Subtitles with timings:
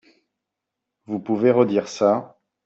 [1.05, 2.35] Vous pouvez redire ça?